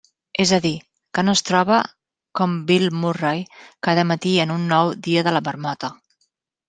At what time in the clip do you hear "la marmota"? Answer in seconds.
5.37-5.93